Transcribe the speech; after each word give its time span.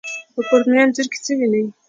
په 0.33 0.41
پورتني 0.47 0.79
انځور 0.83 1.07
کې 1.11 1.19
څه 1.25 1.31
وينئ؟ 1.37 1.65